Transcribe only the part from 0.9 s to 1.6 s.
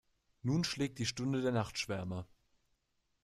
die Stunde der